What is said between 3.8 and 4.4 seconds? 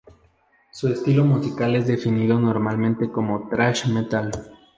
metal".